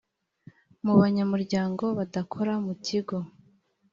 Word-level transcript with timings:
mu 0.83 0.93
banyamuryango 1.01 1.83
badakora 1.97 2.53
mu 2.65 2.73
kigo 2.85 3.17